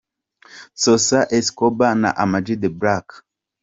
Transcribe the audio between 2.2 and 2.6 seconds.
Ama G